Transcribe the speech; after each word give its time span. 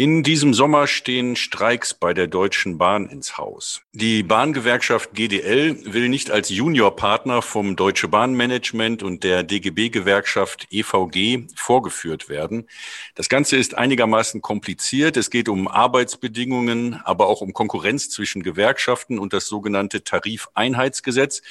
In 0.00 0.22
diesem 0.22 0.54
Sommer 0.54 0.86
stehen 0.86 1.36
Streiks 1.36 1.92
bei 1.92 2.14
der 2.14 2.26
Deutschen 2.26 2.78
Bahn 2.78 3.10
ins 3.10 3.36
Haus. 3.36 3.82
Die 3.92 4.22
Bahngewerkschaft 4.22 5.12
GDL 5.12 5.92
will 5.92 6.08
nicht 6.08 6.30
als 6.30 6.48
Juniorpartner 6.48 7.42
vom 7.42 7.76
Deutsche 7.76 8.08
Bahnmanagement 8.08 9.02
und 9.02 9.24
der 9.24 9.42
DGB-Gewerkschaft 9.42 10.68
EVG 10.70 11.48
vorgeführt 11.54 12.30
werden. 12.30 12.66
Das 13.14 13.28
Ganze 13.28 13.58
ist 13.58 13.76
einigermaßen 13.76 14.40
kompliziert. 14.40 15.18
Es 15.18 15.28
geht 15.28 15.50
um 15.50 15.68
Arbeitsbedingungen, 15.68 16.94
aber 17.04 17.26
auch 17.26 17.42
um 17.42 17.52
Konkurrenz 17.52 18.08
zwischen 18.08 18.42
Gewerkschaften 18.42 19.18
und 19.18 19.34
das 19.34 19.48
sogenannte 19.48 20.02
Tarifeinheitsgesetz, 20.02 21.42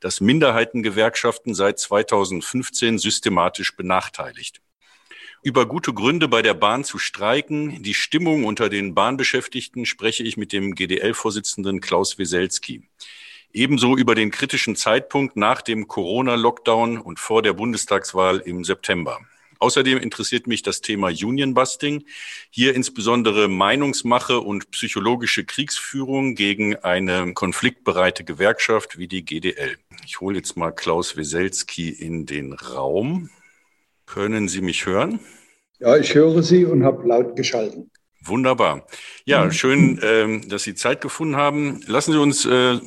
das 0.00 0.20
Minderheitengewerkschaften 0.20 1.54
seit 1.54 1.78
2015 1.78 2.98
systematisch 2.98 3.76
benachteiligt 3.76 4.60
über 5.42 5.66
gute 5.66 5.92
Gründe 5.92 6.28
bei 6.28 6.40
der 6.40 6.54
Bahn 6.54 6.84
zu 6.84 6.98
streiken. 6.98 7.82
Die 7.82 7.94
Stimmung 7.94 8.44
unter 8.44 8.68
den 8.68 8.94
Bahnbeschäftigten 8.94 9.86
spreche 9.86 10.22
ich 10.22 10.36
mit 10.36 10.52
dem 10.52 10.74
GDL-Vorsitzenden 10.74 11.80
Klaus 11.80 12.16
Weselski. 12.16 12.82
Ebenso 13.52 13.96
über 13.96 14.14
den 14.14 14.30
kritischen 14.30 14.76
Zeitpunkt 14.76 15.36
nach 15.36 15.60
dem 15.60 15.88
Corona-Lockdown 15.88 16.96
und 16.96 17.18
vor 17.18 17.42
der 17.42 17.52
Bundestagswahl 17.52 18.38
im 18.38 18.64
September. 18.64 19.18
Außerdem 19.58 19.98
interessiert 19.98 20.46
mich 20.46 20.62
das 20.62 20.80
Thema 20.80 21.08
Union-Busting, 21.08 22.04
hier 22.50 22.74
insbesondere 22.74 23.48
Meinungsmache 23.48 24.40
und 24.40 24.70
psychologische 24.70 25.44
Kriegsführung 25.44 26.34
gegen 26.34 26.76
eine 26.76 27.32
konfliktbereite 27.32 28.24
Gewerkschaft 28.24 28.98
wie 28.98 29.06
die 29.06 29.24
GDL. 29.24 29.76
Ich 30.04 30.20
hole 30.20 30.36
jetzt 30.36 30.56
mal 30.56 30.72
Klaus 30.72 31.16
Weselski 31.16 31.90
in 31.90 32.26
den 32.26 32.54
Raum. 32.54 33.30
Können 34.12 34.46
Sie 34.46 34.60
mich 34.60 34.84
hören? 34.84 35.20
Ja, 35.78 35.96
ich 35.96 36.14
höre 36.14 36.42
Sie 36.42 36.66
und 36.66 36.84
habe 36.84 37.08
laut 37.08 37.34
geschalten. 37.34 37.90
Wunderbar. 38.22 38.86
Ja, 39.24 39.46
mhm. 39.46 39.52
schön, 39.52 40.00
ähm, 40.02 40.48
dass 40.50 40.64
Sie 40.64 40.74
Zeit 40.74 41.00
gefunden 41.00 41.36
haben. 41.36 41.80
Lassen 41.86 42.12
Sie 42.12 42.20
uns 42.20 42.44
äh, 42.44 42.78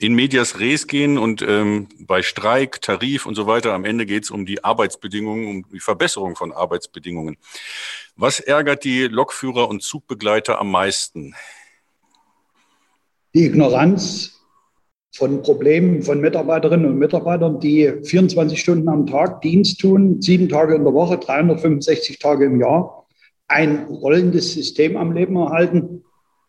in 0.00 0.12
Medias 0.12 0.60
Res 0.60 0.86
gehen 0.86 1.16
und 1.16 1.40
ähm, 1.40 1.88
bei 2.00 2.20
Streik, 2.20 2.82
Tarif 2.82 3.24
und 3.24 3.36
so 3.36 3.46
weiter, 3.46 3.72
am 3.72 3.86
Ende 3.86 4.04
geht 4.04 4.24
es 4.24 4.30
um 4.30 4.44
die 4.44 4.62
Arbeitsbedingungen, 4.62 5.46
um 5.46 5.64
die 5.72 5.80
Verbesserung 5.80 6.36
von 6.36 6.52
Arbeitsbedingungen. 6.52 7.38
Was 8.16 8.38
ärgert 8.38 8.84
die 8.84 9.04
Lokführer 9.04 9.66
und 9.66 9.82
Zugbegleiter 9.82 10.60
am 10.60 10.70
meisten? 10.70 11.34
Die 13.32 13.46
Ignoranz 13.46 14.39
von 15.12 15.42
Problemen 15.42 16.02
von 16.02 16.20
Mitarbeiterinnen 16.20 16.86
und 16.86 16.98
Mitarbeitern, 16.98 17.58
die 17.58 17.92
24 18.04 18.60
Stunden 18.60 18.88
am 18.88 19.06
Tag 19.06 19.40
Dienst 19.42 19.80
tun, 19.80 20.22
sieben 20.22 20.48
Tage 20.48 20.74
in 20.74 20.84
der 20.84 20.94
Woche, 20.94 21.18
365 21.18 22.18
Tage 22.18 22.44
im 22.44 22.60
Jahr, 22.60 23.06
ein 23.48 23.86
rollendes 23.86 24.54
System 24.54 24.96
am 24.96 25.12
Leben 25.12 25.36
erhalten 25.36 26.04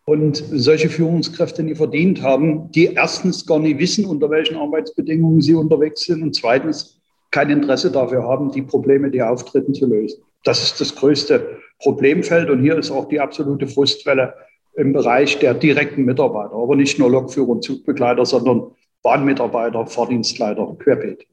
und 0.05 0.43
solche 0.51 0.89
Führungskräfte 0.89 1.63
nie 1.63 1.75
verdient 1.75 2.21
haben, 2.21 2.71
die 2.71 2.85
erstens 2.85 3.45
gar 3.45 3.59
nicht 3.59 3.79
wissen, 3.79 4.05
unter 4.05 4.29
welchen 4.29 4.57
Arbeitsbedingungen 4.57 5.41
sie 5.41 5.55
unterwegs 5.55 6.01
sind 6.05 6.21
und 6.21 6.35
zweitens 6.35 7.01
kein 7.31 7.49
Interesse 7.49 7.91
dafür 7.91 8.23
haben, 8.23 8.51
die 8.51 8.61
Probleme, 8.61 9.09
die 9.09 9.21
auftreten, 9.21 9.73
zu 9.73 9.87
lösen. 9.87 10.21
Das 10.43 10.61
ist 10.61 10.81
das 10.81 10.95
größte 10.95 11.57
Problemfeld 11.79 12.49
und 12.49 12.61
hier 12.61 12.77
ist 12.77 12.91
auch 12.91 13.07
die 13.07 13.19
absolute 13.19 13.67
Frustwelle 13.67 14.33
im 14.81 14.93
Bereich 14.93 15.37
der 15.37 15.53
direkten 15.53 16.05
Mitarbeiter, 16.05 16.55
aber 16.55 16.75
nicht 16.75 16.97
nur 16.97 17.09
Lokführer 17.09 17.49
und 17.49 17.63
Zugbegleiter, 17.63 18.25
sondern 18.25 18.71
Bahnmitarbeiter, 19.03 19.85
Fahrdienstleiter, 19.85 20.75
querbeet. 20.79 21.27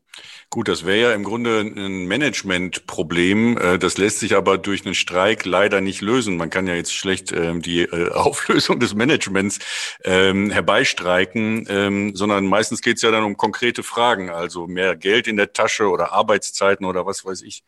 Gut, 0.51 0.69
das 0.69 0.87
wäre 0.87 1.11
ja 1.11 1.13
im 1.13 1.25
Grunde 1.25 1.61
ein 1.61 2.07
Managementproblem. 2.07 3.59
Äh, 3.59 3.79
das 3.79 3.99
lässt 3.99 4.21
sich 4.21 4.35
aber 4.35 4.57
durch 4.57 4.85
einen 4.85 4.95
Streik 4.95 5.45
leider 5.45 5.83
nicht 5.83 6.01
lösen. 6.01 6.39
Man 6.39 6.49
kann 6.49 6.67
ja 6.67 6.75
jetzt 6.75 6.95
schlecht 6.95 7.33
ähm, 7.33 7.61
die 7.61 7.83
äh, 7.83 8.11
Auflösung 8.13 8.81
des 8.81 8.95
Managements 8.95 9.59
ähm, 10.05 10.51
herbeistreiken, 10.51 11.67
ähm, 11.69 12.17
sondern 12.17 12.47
meistens 12.47 12.81
geht 12.81 12.97
es 12.97 13.03
ja 13.03 13.11
dann 13.11 13.25
um 13.25 13.37
konkrete 13.37 13.83
Fragen, 13.83 14.31
also 14.31 14.67
mehr 14.67 14.97
Geld 14.97 15.27
in 15.27 15.37
der 15.37 15.53
Tasche 15.53 15.89
oder 15.89 16.13
Arbeitszeiten 16.13 16.87
oder 16.87 17.05
was 17.05 17.27
weiß 17.27 17.43
ich. 17.43 17.63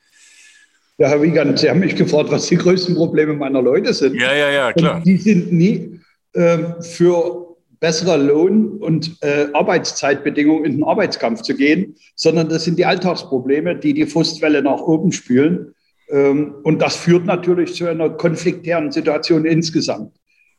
Ja, 1.01 1.09
Herr 1.09 1.23
Wiegand, 1.23 1.59
Sie 1.59 1.71
haben 1.71 1.81
mich 1.81 1.97
gefragt, 1.97 2.31
was 2.31 2.47
die 2.49 2.57
größten 2.57 2.95
Probleme 2.95 3.33
meiner 3.33 3.63
Leute 3.63 3.95
sind. 3.95 4.21
Ja, 4.21 4.35
ja, 4.35 4.51
ja, 4.51 4.73
klar. 4.75 4.97
Und 4.97 5.07
die 5.07 5.17
sind 5.17 5.51
nie 5.51 5.99
äh, 6.35 6.59
für 6.83 7.57
bessere 7.81 8.19
Lohn- 8.19 8.77
und 8.83 9.17
äh, 9.23 9.47
Arbeitszeitbedingungen 9.55 10.67
in 10.67 10.73
den 10.73 10.85
Arbeitskampf 10.85 11.41
zu 11.41 11.57
gehen, 11.57 11.97
sondern 12.17 12.51
das 12.51 12.65
sind 12.65 12.79
die 12.79 12.85
Alltagsprobleme, 12.85 13.77
die 13.77 13.95
die 13.95 14.05
Frustwelle 14.05 14.61
nach 14.61 14.83
oben 14.83 15.11
spülen. 15.11 15.75
Ähm, 16.11 16.57
und 16.65 16.83
das 16.83 16.97
führt 16.97 17.25
natürlich 17.25 17.75
zu 17.75 17.87
einer 17.87 18.11
konfliktären 18.11 18.93
Situation 18.93 19.47
insgesamt. 19.47 20.15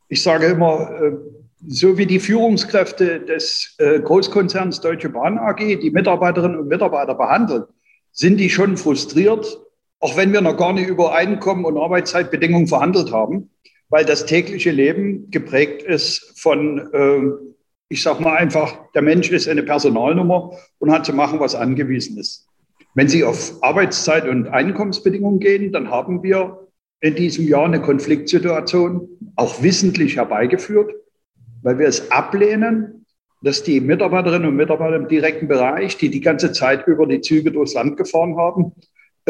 Ich 0.09 0.23
sage 0.23 0.47
immer, 0.47 0.90
äh, 1.03 1.12
so 1.68 2.00
wie 2.00 2.08
die 2.08 2.19
Führungskräfte 2.19 3.19
des 3.19 3.75
äh, 3.78 4.00
Großkonzerns 4.00 4.81
Deutsche 4.81 5.09
Bahn 5.09 5.38
AG 5.38 5.58
die 5.59 5.91
Mitarbeiterinnen 5.91 6.58
und 6.58 6.68
Mitarbeiter 6.68 7.13
behandeln, 7.13 7.66
sind 8.12 8.38
die 8.38 8.50
schon 8.50 8.75
frustriert, 8.75 9.62
auch 10.01 10.17
wenn 10.17 10.34
wir 10.34 10.41
noch 10.41 10.57
gar 10.57 10.73
nicht 10.73 10.88
über 10.88 11.16
Einkommen 11.16 11.63
und 11.63 11.78
Arbeitszeitbedingungen 11.78 12.67
verhandelt 12.67 13.12
haben, 13.12 13.51
weil 13.89 14.03
das 14.03 14.25
tägliche 14.25 14.72
Leben 14.72 15.29
geprägt 15.29 15.84
ist 15.84 16.39
von, 16.39 16.79
äh, 16.91 17.53
ich 17.89 18.01
sage 18.01 18.23
mal 18.23 18.35
einfach, 18.35 18.91
der 18.94 19.03
Mensch 19.03 19.29
ist 19.29 19.47
eine 19.47 19.63
Personalnummer 19.63 20.51
und 20.79 20.91
hat 20.91 21.06
zu 21.06 21.13
machen, 21.13 21.40
was 21.40 21.56
angewiesen 21.56 22.17
ist. 22.17 22.47
Wenn 22.95 23.07
Sie 23.07 23.23
auf 23.23 23.63
Arbeitszeit 23.63 24.28
und 24.28 24.47
Einkommensbedingungen 24.47 25.40
gehen, 25.40 25.72
dann 25.72 25.91
haben 25.91 26.23
wir 26.23 26.67
in 27.00 27.16
diesem 27.16 27.47
Jahr 27.47 27.66
eine 27.66 27.81
Konfliktsituation 27.81 29.07
auch 29.35 29.61
wissentlich 29.61 30.17
herbeigeführt, 30.17 30.94
weil 31.61 31.79
wir 31.79 31.88
es 31.88 32.11
ablehnen, 32.11 33.06
dass 33.44 33.63
die 33.63 33.81
Mitarbeiterinnen 33.81 34.47
und 34.47 34.56
Mitarbeiter 34.56 34.95
im 34.95 35.07
direkten 35.07 35.47
Bereich, 35.47 35.97
die 35.97 36.09
die 36.09 36.22
ganze 36.22 36.51
Zeit 36.51 36.88
über 36.88 37.07
die 37.07 37.22
Züge 37.22 37.51
durchs 37.51 37.73
Land 37.73 37.97
gefahren 37.97 38.38
haben, 38.38 38.73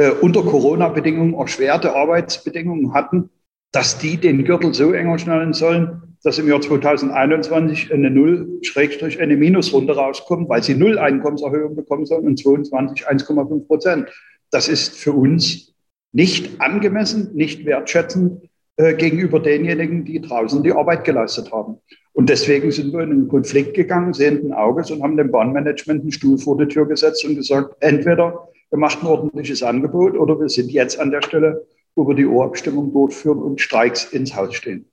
äh, 0.01 0.12
unter 0.19 0.41
Corona-Bedingungen 0.41 1.35
erschwerte 1.35 1.95
Arbeitsbedingungen 1.95 2.94
hatten, 2.94 3.29
dass 3.72 4.00
die 4.00 4.17
den 4.17 4.44
Gürtel 4.44 4.73
so 4.73 4.94
enger 4.94 5.19
schnallen 5.19 5.53
sollen, 5.53 6.17
dass 6.23 6.39
im 6.39 6.47
Jahr 6.47 6.59
2021 6.59 7.94
eine 7.94 8.09
Null, 8.09 8.59
Schrägstrich, 8.63 9.22
eine 9.22 9.38
Minusrunde 9.38 9.95
rauskommt, 9.95 10.50
weil 10.50 10.63
sie 10.63 10.73
Null 10.73 10.97
Einkommenserhöhung 10.97 11.75
bekommen 11.75 12.07
sollen 12.07 12.25
und 12.25 12.39
22 12.39 13.07
1,5 13.07 13.67
Prozent. 13.67 14.09
Das 14.50 14.67
ist 14.67 14.95
für 14.95 15.13
uns 15.13 15.75
nicht 16.12 16.59
angemessen, 16.59 17.29
nicht 17.35 17.66
wertschätzend 17.66 18.50
äh, 18.78 18.95
gegenüber 18.95 19.39
denjenigen, 19.39 20.03
die 20.03 20.19
draußen 20.19 20.63
die 20.63 20.73
Arbeit 20.73 21.03
geleistet 21.03 21.51
haben. 21.51 21.78
Und 22.13 22.29
deswegen 22.29 22.72
sind 22.72 22.91
wir 22.91 23.01
in 23.01 23.12
einen 23.12 23.28
Konflikt 23.28 23.75
gegangen, 23.75 24.13
sehenden 24.13 24.51
Auges 24.51 24.89
und 24.89 25.03
haben 25.03 25.16
dem 25.16 25.31
Bahnmanagement 25.31 26.01
einen 26.01 26.12
Stuhl 26.12 26.39
vor 26.39 26.57
die 26.57 26.68
Tür 26.68 26.88
gesetzt 26.88 27.23
und 27.23 27.35
gesagt, 27.35 27.75
entweder 27.79 28.47
wir 28.72 28.80
machen 28.80 29.02
ein 29.02 29.08
ordentliches 29.08 29.62
Angebot 29.62 30.18
oder 30.18 30.40
wir 30.40 30.50
sind 30.50 30.72
jetzt 30.72 31.00
an 31.00 31.12
der 31.12 31.22
Stelle, 31.22 31.68
wo 31.96 32.08
wir 32.08 32.16
die 32.16 32.26
Urabstimmung 32.26 32.92
durchführen 32.92 33.40
und 33.40 33.62
Streiks 33.62 34.06
ins 34.06 34.36
Haus 34.36 34.56
stehen. 34.56 34.90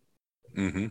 Mhm. 0.53 0.91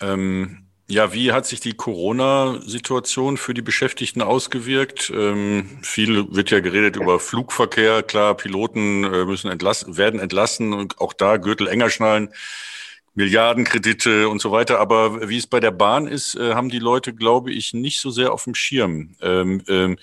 Ähm, 0.00 0.66
ja, 0.88 1.12
wie 1.12 1.32
hat 1.32 1.46
sich 1.46 1.60
die 1.60 1.74
Corona-Situation 1.74 3.36
für 3.36 3.54
die 3.54 3.62
Beschäftigten 3.62 4.22
ausgewirkt? 4.22 5.12
Ähm, 5.14 5.78
viel 5.82 6.32
wird 6.34 6.50
ja 6.50 6.60
geredet 6.60 6.96
über 6.96 7.18
Flugverkehr. 7.18 8.02
Klar, 8.02 8.36
Piloten 8.36 9.04
äh, 9.04 9.24
müssen 9.24 9.50
entlassen, 9.50 9.96
werden 9.96 10.20
entlassen 10.20 10.72
und 10.72 11.00
auch 11.00 11.12
da 11.12 11.38
Gürtel 11.38 11.68
enger 11.68 11.90
schnallen. 11.90 12.30
Milliardenkredite 13.14 14.28
und 14.28 14.40
so 14.40 14.52
weiter. 14.52 14.78
Aber 14.78 15.28
wie 15.28 15.38
es 15.38 15.46
bei 15.46 15.58
der 15.58 15.70
Bahn 15.70 16.06
ist, 16.06 16.36
äh, 16.36 16.54
haben 16.54 16.68
die 16.68 16.78
Leute, 16.78 17.14
glaube 17.14 17.50
ich, 17.50 17.72
nicht 17.72 17.98
so 17.98 18.10
sehr 18.10 18.32
auf 18.32 18.44
dem 18.44 18.54
Schirm. 18.54 19.16
Ähm, 19.22 19.62
ähm, 19.68 19.96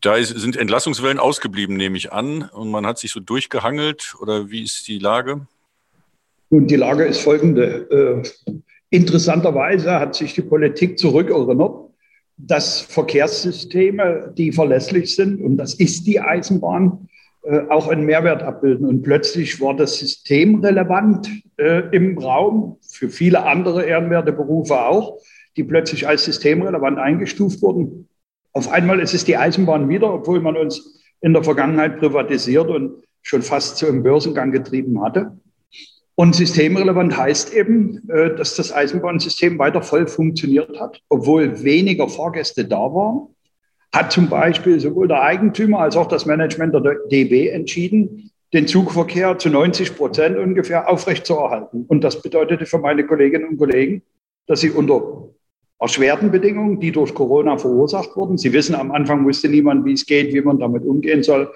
da 0.00 0.16
ist, 0.16 0.38
sind 0.38 0.56
Entlassungswellen 0.56 1.18
ausgeblieben, 1.18 1.76
nehme 1.76 1.96
ich 1.96 2.12
an. 2.12 2.42
Und 2.52 2.70
man 2.70 2.86
hat 2.86 2.98
sich 2.98 3.10
so 3.10 3.20
durchgehangelt. 3.20 4.14
Oder 4.20 4.50
wie 4.50 4.62
ist 4.62 4.86
die 4.88 4.98
Lage? 4.98 5.46
Nun, 6.50 6.66
die 6.66 6.76
Lage 6.76 7.04
ist 7.04 7.20
folgende. 7.20 8.22
Äh, 8.46 8.56
interessanterweise 8.90 9.98
hat 9.98 10.14
sich 10.14 10.34
die 10.34 10.42
Politik 10.42 10.98
zurückerinnert, 10.98 11.90
dass 12.36 12.80
Verkehrssysteme, 12.80 14.32
die 14.36 14.52
verlässlich 14.52 15.14
sind, 15.14 15.42
und 15.42 15.56
das 15.56 15.74
ist 15.74 16.06
die 16.06 16.20
Eisenbahn, 16.20 17.08
äh, 17.42 17.60
auch 17.68 17.88
einen 17.88 18.04
Mehrwert 18.04 18.42
abbilden. 18.42 18.86
Und 18.86 19.02
plötzlich 19.02 19.60
war 19.60 19.74
das 19.74 19.98
System 19.98 20.60
relevant 20.64 21.28
äh, 21.56 21.82
im 21.90 22.16
Raum, 22.16 22.78
für 22.80 23.08
viele 23.08 23.44
andere 23.44 23.84
ehrenwerte 23.84 24.32
Berufe 24.32 24.80
auch, 24.80 25.18
die 25.56 25.64
plötzlich 25.64 26.06
als 26.06 26.24
systemrelevant 26.24 26.98
eingestuft 26.98 27.60
wurden. 27.62 28.08
Auf 28.58 28.72
einmal 28.72 28.98
ist 28.98 29.14
es 29.14 29.24
die 29.24 29.36
Eisenbahn 29.36 29.88
wieder, 29.88 30.12
obwohl 30.12 30.40
man 30.40 30.56
uns 30.56 31.00
in 31.20 31.32
der 31.32 31.44
Vergangenheit 31.44 32.00
privatisiert 32.00 32.68
und 32.68 33.04
schon 33.22 33.42
fast 33.42 33.76
zu 33.76 33.86
einem 33.86 34.02
Börsengang 34.02 34.50
getrieben 34.50 35.00
hatte. 35.00 35.38
Und 36.16 36.34
systemrelevant 36.34 37.16
heißt 37.16 37.54
eben, 37.54 38.10
äh, 38.10 38.34
dass 38.34 38.56
das 38.56 38.72
Eisenbahnsystem 38.72 39.60
weiter 39.60 39.80
voll 39.80 40.08
funktioniert 40.08 40.80
hat, 40.80 41.00
obwohl 41.08 41.62
weniger 41.62 42.08
Fahrgäste 42.08 42.64
da 42.64 42.80
waren. 42.80 43.28
Hat 43.92 44.10
zum 44.10 44.28
Beispiel 44.28 44.80
sowohl 44.80 45.06
der 45.06 45.22
Eigentümer 45.22 45.78
als 45.78 45.96
auch 45.96 46.08
das 46.08 46.26
Management 46.26 46.74
der 46.74 46.96
DB 47.12 47.50
entschieden, 47.50 48.32
den 48.52 48.66
Zugverkehr 48.66 49.38
zu 49.38 49.50
90 49.50 49.96
Prozent 49.96 50.36
ungefähr 50.36 50.88
aufrechtzuerhalten. 50.88 51.84
Und 51.86 52.02
das 52.02 52.22
bedeutete 52.22 52.66
für 52.66 52.78
meine 52.78 53.06
Kolleginnen 53.06 53.50
und 53.50 53.58
Kollegen, 53.58 54.02
dass 54.48 54.62
sie 54.62 54.70
unter 54.70 55.28
erschwerten 55.78 56.30
Bedingungen, 56.30 56.80
die 56.80 56.92
durch 56.92 57.14
Corona 57.14 57.56
verursacht 57.56 58.16
wurden, 58.16 58.38
Sie 58.38 58.52
wissen, 58.52 58.74
am 58.74 58.90
Anfang 58.90 59.24
wusste 59.24 59.48
niemand, 59.48 59.84
wie 59.84 59.92
es 59.92 60.06
geht, 60.06 60.34
wie 60.34 60.40
man 60.40 60.58
damit 60.58 60.84
umgehen 60.84 61.22
soll. 61.22 61.52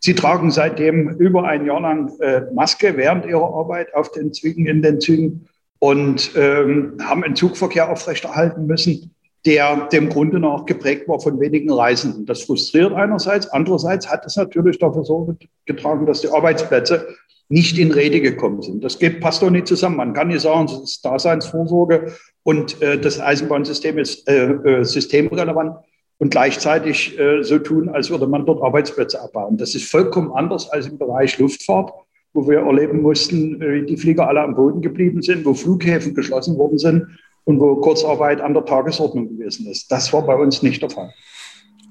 Sie 0.00 0.14
tragen 0.14 0.50
seitdem 0.50 1.08
über 1.18 1.44
ein 1.44 1.66
Jahr 1.66 1.80
lang 1.80 2.12
äh, 2.20 2.42
Maske 2.52 2.96
während 2.96 3.26
ihrer 3.26 3.54
Arbeit 3.54 3.92
auf 3.94 4.12
den 4.12 4.32
Zügen, 4.32 4.66
in 4.66 4.82
den 4.82 5.00
Zügen 5.00 5.48
und 5.80 6.32
ähm, 6.36 6.96
haben 7.02 7.24
einen 7.24 7.36
Zugverkehr 7.36 7.90
aufrechterhalten 7.90 8.66
müssen, 8.66 9.14
der 9.44 9.88
dem 9.88 10.08
Grunde 10.08 10.38
nach 10.38 10.64
geprägt 10.64 11.08
war 11.08 11.20
von 11.20 11.40
wenigen 11.40 11.72
Reisenden. 11.72 12.24
Das 12.24 12.42
frustriert 12.42 12.92
einerseits. 12.92 13.48
Andererseits 13.48 14.10
hat 14.10 14.24
es 14.24 14.36
natürlich 14.36 14.78
dafür 14.78 15.04
Sorge 15.04 15.36
getragen, 15.66 16.06
dass 16.06 16.20
die 16.20 16.28
Arbeitsplätze 16.28 17.08
nicht 17.48 17.78
in 17.78 17.92
Rede 17.92 18.20
gekommen 18.20 18.62
sind. 18.62 18.82
Das 18.82 18.98
geht, 18.98 19.20
passt 19.20 19.42
doch 19.42 19.50
nicht 19.50 19.66
zusammen. 19.66 19.96
Man 19.96 20.14
kann 20.14 20.28
nicht 20.28 20.40
sagen, 20.40 20.66
es 20.66 20.90
ist 20.90 21.04
Daseinsvorsorge 21.04 22.12
und 22.42 22.80
äh, 22.82 22.98
das 22.98 23.20
Eisenbahnsystem 23.20 23.98
ist 23.98 24.28
äh, 24.28 24.46
äh, 24.46 24.84
systemrelevant 24.84 25.76
und 26.18 26.30
gleichzeitig 26.30 27.18
äh, 27.18 27.42
so 27.42 27.58
tun, 27.58 27.88
als 27.88 28.10
würde 28.10 28.26
man 28.26 28.46
dort 28.46 28.62
Arbeitsplätze 28.62 29.20
abbauen. 29.20 29.56
Das 29.56 29.74
ist 29.74 29.90
vollkommen 29.90 30.32
anders 30.32 30.70
als 30.70 30.86
im 30.86 30.98
Bereich 30.98 31.38
Luftfahrt, 31.38 31.92
wo 32.32 32.48
wir 32.48 32.60
erleben 32.60 33.02
mussten, 33.02 33.60
wie 33.60 33.84
die 33.84 33.96
Flieger 33.96 34.28
alle 34.28 34.40
am 34.40 34.54
Boden 34.54 34.80
geblieben 34.80 35.22
sind, 35.22 35.44
wo 35.44 35.54
Flughäfen 35.54 36.14
geschlossen 36.14 36.56
worden 36.56 36.78
sind 36.78 37.06
und 37.44 37.60
wo 37.60 37.76
Kurzarbeit 37.76 38.40
an 38.40 38.54
der 38.54 38.64
Tagesordnung 38.64 39.28
gewesen 39.28 39.66
ist. 39.66 39.90
Das 39.92 40.12
war 40.12 40.22
bei 40.22 40.34
uns 40.34 40.62
nicht 40.62 40.82
der 40.82 40.90
Fall. 40.90 41.12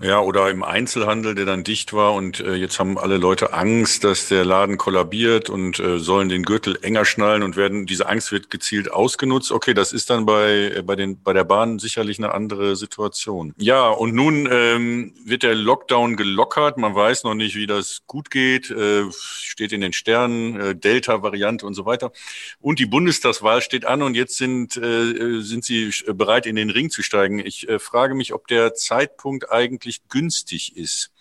Ja, 0.02 0.20
oder 0.20 0.50
im 0.50 0.64
Einzelhandel, 0.64 1.36
der 1.36 1.46
dann 1.46 1.64
dicht 1.64 1.94
war 1.94 2.14
und 2.14 2.40
äh, 2.40 2.56
jetzt 2.56 2.80
haben 2.80 2.98
alle 2.98 3.18
Leute 3.18 3.54
Angst, 3.54 4.04
dass 4.04 4.28
der 4.28 4.44
Laden 4.44 4.78
kollabiert 4.78 5.50
und 5.50 5.80
äh, 5.80 6.00
sollen 6.00 6.30
den 6.30 6.44
Gürtel 6.44 6.78
enger 6.82 7.06
schnallen 7.06 7.44
und 7.44 7.56
werden 7.56 7.86
diese 7.86 8.10
Angst 8.10 8.32
wird 8.32 8.50
gezielt 8.50 8.92
ausgenutzt. 8.92 9.52
Okay, 9.52 9.74
das 9.74 9.94
ist 9.94 10.10
dann 10.10 10.26
bei 10.26 10.72
äh, 10.76 10.82
bei 10.82 10.96
den 10.96 11.22
bei 11.22 11.34
der 11.34 11.44
Bahn 11.44 11.80
sicherlich 11.80 12.18
eine 12.18 12.34
andere 12.34 12.76
Situation. 12.76 13.54
Ja, 13.58 13.90
und 13.90 14.14
nun 14.16 14.50
ähm, 14.52 15.14
wird 15.26 15.44
der 15.44 15.56
Lockdown 15.56 16.18
gelockert. 16.18 16.78
Man 16.78 16.96
weiß 16.96 17.24
noch 17.24 17.36
nicht, 17.36 17.56
wie 17.56 17.68
das 17.68 18.02
gut 18.08 18.32
geht. 18.32 18.72
Äh, 18.72 19.04
steht 19.12 19.72
in 19.72 19.82
den 19.82 19.94
Sternen, 19.94 20.60
äh, 20.60 20.76
Delta-Variante 20.76 21.66
und 21.66 21.76
so 21.76 21.86
weiter. 21.86 22.12
Und 22.60 22.80
die 22.80 22.88
Bundestagswahl 22.88 23.62
steht 23.62 23.86
an 23.86 24.02
und 24.02 24.16
jetzt 24.16 24.38
sind 24.38 24.76
äh, 24.76 25.42
sind 25.42 25.64
Sie 25.64 25.92
bereit, 26.08 26.46
in 26.46 26.56
den 26.56 26.72
Ring 26.72 26.90
zu 26.90 27.04
steigen. 27.04 27.40
Ich 27.40 27.70
äh, 27.70 27.80
frage 27.80 28.16
mich, 28.16 28.34
ob 28.34 28.48
der 28.48 28.74
Zeitpunkt 28.74 29.52
eigentlich 29.52 29.83
wirklich 29.84 30.08
günstig 30.08 30.78
ist. 30.78 31.12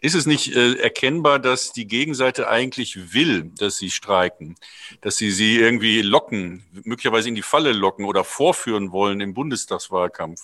Ist 0.00 0.14
es 0.14 0.26
nicht 0.26 0.54
äh, 0.54 0.74
erkennbar, 0.74 1.38
dass 1.38 1.72
die 1.72 1.86
Gegenseite 1.86 2.48
eigentlich 2.48 3.14
will, 3.14 3.52
dass 3.58 3.78
sie 3.78 3.90
streiken, 3.90 4.56
dass 5.00 5.16
sie 5.16 5.30
sie 5.30 5.58
irgendwie 5.58 6.02
locken, 6.02 6.64
möglicherweise 6.82 7.28
in 7.28 7.36
die 7.36 7.42
Falle 7.42 7.72
locken 7.72 8.04
oder 8.04 8.24
vorführen 8.24 8.90
wollen 8.90 9.20
im 9.20 9.32
Bundestagswahlkampf? 9.32 10.40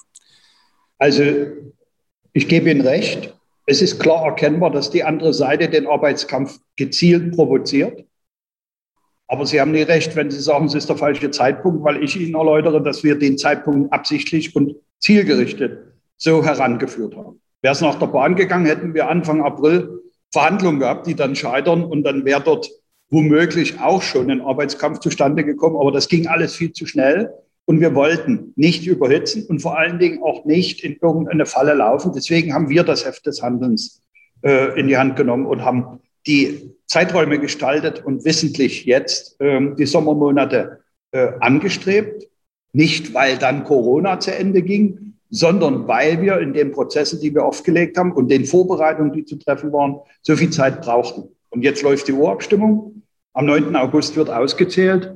Also 0.99 1.23
ich 2.32 2.47
gebe 2.47 2.70
Ihnen 2.70 2.82
recht. 2.82 3.35
Es 3.67 3.82
ist 3.82 3.99
klar 3.99 4.26
erkennbar, 4.26 4.70
dass 4.70 4.91
die 4.91 5.03
andere 5.03 5.35
Seite 5.35 5.69
den 5.69 5.87
Arbeitskampf 5.87 6.61
gezielt 6.76 7.35
provoziert. 7.35 8.05
Aber 9.26 9.46
Sie 9.46 9.61
haben 9.61 9.73
nie 9.73 9.82
recht, 9.82 10.14
wenn 10.17 10.31
Sie 10.31 10.41
sagen, 10.41 10.67
es 10.67 10.75
ist 10.75 10.88
der 10.88 10.96
falsche 10.96 11.31
Zeitpunkt, 11.31 11.85
weil 11.85 12.03
ich 12.03 12.17
Ihnen 12.17 12.35
erläutere, 12.35 12.82
dass 12.82 13.03
wir 13.03 13.19
den 13.19 13.38
Zeitpunkt 13.38 13.93
absichtlich 13.93 14.55
und 14.55 14.76
zielgerichtet 14.99 15.91
so 16.20 16.44
herangeführt 16.44 17.17
haben. 17.17 17.40
Wäre 17.62 17.73
es 17.73 17.81
nach 17.81 17.99
der 17.99 18.07
Bahn 18.07 18.37
gegangen, 18.37 18.67
hätten 18.67 18.95
wir 18.95 19.09
Anfang 19.09 19.43
April 19.43 20.01
Verhandlungen 20.33 20.81
gehabt, 20.81 21.07
die 21.07 21.15
dann 21.15 21.35
scheitern 21.35 21.85
und 21.85 22.05
dann 22.05 22.25
wäre 22.25 22.41
dort 22.41 22.71
womöglich 23.11 23.81
auch 23.81 24.03
schon 24.03 24.31
ein 24.31 24.41
Arbeitskampf 24.41 25.01
zustande 25.01 25.45
gekommen. 25.45 25.77
Aber 25.77 25.91
das 25.91 26.09
ging 26.09 26.29
alles 26.29 26.55
viel 26.55 26.73
zu 26.73 26.87
schnell 26.87 27.33
und 27.65 27.81
wir 27.81 27.95
wollten 27.95 28.53
nicht 28.57 28.87
überhitzen 28.87 29.47
und 29.47 29.61
vor 29.61 29.79
allen 29.79 29.99
Dingen 29.99 30.23
auch 30.23 30.45
nicht 30.45 30.83
in 30.85 30.97
irgendeine 31.01 31.47
Falle 31.47 31.75
laufen. 31.75 32.12
Deswegen 32.15 32.55
haben 32.55 32.69
wir 32.69 32.85
das 32.85 33.05
Heft 33.05 33.27
des 33.27 33.43
Handelns 33.43 34.03
äh, 34.43 34.79
in 34.79 34.87
die 34.87 34.97
Hand 34.97 35.17
genommen 35.17 35.47
und 35.47 35.65
haben 35.65 36.01
die 36.27 36.73
Zeiträume 36.87 37.39
gestaltet 37.39 38.05
und 38.05 38.25
wissentlich 38.25 38.85
jetzt 38.85 39.41
äh, 39.41 39.75
die 39.77 39.87
Sommermonate 39.87 40.81
äh, 41.13 41.33
angestrebt. 41.41 42.29
Nicht, 42.73 43.15
weil 43.15 43.37
dann 43.37 43.65
Corona 43.65 44.21
zu 44.21 44.35
Ende 44.35 44.63
ging, 44.63 45.10
sondern 45.31 45.87
weil 45.87 46.21
wir 46.21 46.38
in 46.38 46.53
den 46.53 46.73
Prozessen, 46.73 47.21
die 47.21 47.35
wir 47.35 47.44
aufgelegt 47.44 47.97
haben 47.97 48.12
und 48.12 48.31
den 48.31 48.44
Vorbereitungen, 48.44 49.12
die 49.12 49.25
zu 49.25 49.37
treffen 49.37 49.73
waren, 49.73 50.00
so 50.23 50.37
viel 50.37 50.50
Zeit 50.50 50.82
brauchten. 50.82 51.29
Und 51.50 51.62
jetzt 51.62 51.82
läuft 51.82 52.09
die 52.09 52.12
Urabstimmung. 52.12 53.03
Am 53.32 53.47
9. 53.47 53.75
August 53.77 54.17
wird 54.17 54.29
ausgezählt. 54.29 55.12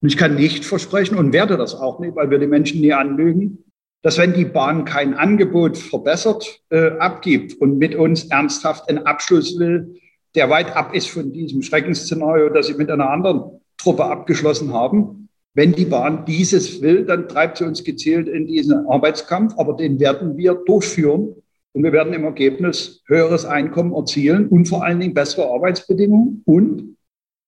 Und 0.00 0.08
ich 0.08 0.16
kann 0.16 0.34
nicht 0.36 0.64
versprechen 0.64 1.16
und 1.16 1.32
werde 1.32 1.56
das 1.56 1.74
auch 1.74 1.98
nicht, 1.98 2.14
weil 2.14 2.30
wir 2.30 2.38
die 2.38 2.46
Menschen 2.46 2.80
nie 2.80 2.92
anlügen, 2.92 3.64
dass 4.02 4.18
wenn 4.18 4.32
die 4.32 4.44
Bahn 4.44 4.84
kein 4.84 5.14
Angebot 5.14 5.78
verbessert 5.78 6.60
äh, 6.70 6.90
abgibt 6.98 7.60
und 7.60 7.78
mit 7.78 7.94
uns 7.94 8.24
ernsthaft 8.24 8.88
einen 8.88 9.06
Abschluss 9.06 9.58
will, 9.58 9.96
der 10.34 10.50
weit 10.50 10.74
ab 10.74 10.94
ist 10.94 11.10
von 11.10 11.32
diesem 11.32 11.62
Schreckensszenario, 11.62 12.48
das 12.48 12.66
sie 12.66 12.74
mit 12.74 12.90
einer 12.90 13.10
anderen 13.10 13.60
Truppe 13.76 14.04
abgeschlossen 14.04 14.72
haben, 14.72 15.21
wenn 15.54 15.72
die 15.72 15.84
Bahn 15.84 16.24
dieses 16.24 16.80
will, 16.80 17.04
dann 17.04 17.28
treibt 17.28 17.58
sie 17.58 17.64
uns 17.64 17.84
gezielt 17.84 18.28
in 18.28 18.46
diesen 18.46 18.86
Arbeitskampf, 18.86 19.54
aber 19.58 19.74
den 19.74 20.00
werden 20.00 20.36
wir 20.36 20.54
durchführen. 20.54 21.34
Und 21.74 21.84
wir 21.84 21.92
werden 21.92 22.12
im 22.12 22.24
Ergebnis 22.24 23.02
höheres 23.06 23.44
Einkommen 23.44 23.94
erzielen 23.94 24.48
und 24.48 24.66
vor 24.66 24.84
allen 24.84 25.00
Dingen 25.00 25.14
bessere 25.14 25.50
Arbeitsbedingungen. 25.50 26.42
Und 26.44 26.96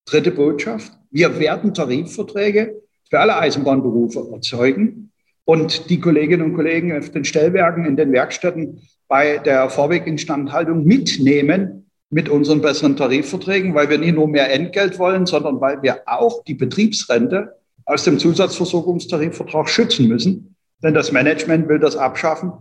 dritte 0.06 0.30
Botschaft, 0.30 0.92
wir 1.10 1.38
werden 1.38 1.74
Tarifverträge 1.74 2.82
für 3.08 3.20
alle 3.20 3.36
Eisenbahnberufe 3.36 4.28
erzeugen. 4.32 5.10
Und 5.46 5.90
die 5.90 6.00
Kolleginnen 6.00 6.42
und 6.42 6.54
Kollegen 6.54 6.96
auf 6.96 7.10
den 7.10 7.24
Stellwerken, 7.24 7.84
in 7.84 7.96
den 7.96 8.12
Werkstätten 8.12 8.80
bei 9.08 9.38
der 9.38 9.68
Fahrweginstandhaltung 9.68 10.84
mitnehmen 10.84 11.90
mit 12.08 12.28
unseren 12.28 12.62
besseren 12.62 12.96
Tarifverträgen, 12.96 13.74
weil 13.74 13.90
wir 13.90 13.98
nicht 13.98 14.14
nur 14.14 14.28
mehr 14.28 14.52
Entgelt 14.52 14.98
wollen, 14.98 15.26
sondern 15.26 15.60
weil 15.60 15.82
wir 15.82 16.02
auch 16.06 16.44
die 16.44 16.54
Betriebsrente 16.54 17.52
aus 17.86 18.04
dem 18.04 18.18
Zusatzversorgungstarifvertrag 18.18 19.68
schützen 19.68 20.08
müssen. 20.08 20.56
Denn 20.82 20.94
das 20.94 21.12
Management 21.12 21.68
will 21.68 21.78
das 21.78 21.96
abschaffen 21.96 22.52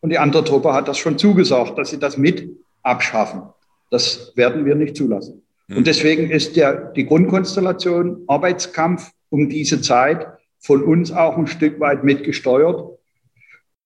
und 0.00 0.10
die 0.10 0.18
andere 0.18 0.44
Truppe 0.44 0.72
hat 0.72 0.88
das 0.88 0.98
schon 0.98 1.18
zugesagt, 1.18 1.78
dass 1.78 1.90
sie 1.90 1.98
das 1.98 2.16
mit 2.16 2.50
abschaffen. 2.82 3.42
Das 3.90 4.32
werden 4.36 4.64
wir 4.64 4.74
nicht 4.74 4.96
zulassen. 4.96 5.42
Hm. 5.68 5.78
Und 5.78 5.86
deswegen 5.86 6.30
ist 6.30 6.56
der, 6.56 6.92
die 6.92 7.06
Grundkonstellation 7.06 8.24
Arbeitskampf 8.26 9.12
um 9.30 9.48
diese 9.48 9.80
Zeit 9.80 10.26
von 10.58 10.82
uns 10.82 11.12
auch 11.12 11.36
ein 11.36 11.46
Stück 11.46 11.80
weit 11.80 12.04
mitgesteuert. 12.04 12.98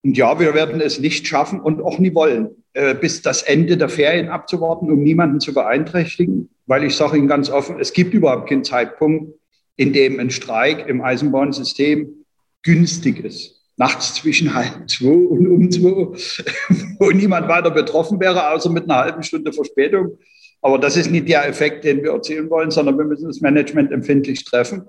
Und 0.03 0.17
ja, 0.17 0.39
wir 0.39 0.55
werden 0.55 0.81
es 0.81 0.99
nicht 0.99 1.27
schaffen 1.27 1.61
und 1.61 1.81
auch 1.83 1.99
nie 1.99 2.15
wollen, 2.15 2.51
äh, 2.75 2.95
bis 2.95 3.23
das 3.23 3.43
Ende 3.43 3.77
der 3.77 3.89
Ferien 3.89 4.29
abzuwarten, 4.29 4.91
um 4.91 5.03
niemanden 5.03 5.41
zu 5.41 5.55
beeinträchtigen. 5.55 6.51
Weil 6.67 6.85
ich 6.85 6.97
sage 6.97 7.17
Ihnen 7.17 7.29
ganz 7.29 7.51
offen, 7.51 7.79
es 7.79 7.93
gibt 7.93 8.15
überhaupt 8.15 8.49
keinen 8.49 8.65
Zeitpunkt, 8.65 9.35
in 9.77 9.93
dem 9.93 10.21
ein 10.21 10.31
Streik 10.31 10.89
im 10.89 11.03
Eisenbahnsystem 11.03 12.25
günstig 12.63 13.25
ist. 13.25 13.61
Nachts 13.77 14.15
zwischen 14.15 14.55
halb 14.55 14.89
zwei 14.89 15.09
und 15.09 15.49
um 15.49 15.71
zwei, 15.71 15.91
wo 16.99 17.11
niemand 17.11 17.49
weiter 17.49 17.71
betroffen 17.71 18.21
wäre, 18.21 18.51
außer 18.51 18.71
mit 18.71 18.85
einer 18.85 19.01
halben 19.01 19.23
Stunde 19.23 19.53
Verspätung. 19.53 20.19
Aber 20.63 20.79
das 20.79 20.97
ist 20.97 21.11
nicht 21.11 21.29
der 21.29 21.47
Effekt, 21.47 21.85
den 21.85 22.03
wir 22.03 22.13
erzielen 22.13 22.49
wollen, 22.51 22.71
sondern 22.71 22.97
wir 22.97 23.05
müssen 23.05 23.27
das 23.27 23.41
Management 23.41 23.93
empfindlich 23.93 24.45
treffen 24.45 24.85